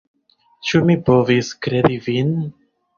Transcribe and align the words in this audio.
Ĉu 0.69 0.81
mi 0.87 0.97
povis 1.11 1.55
kredi 1.67 2.03
vin? 2.11 2.37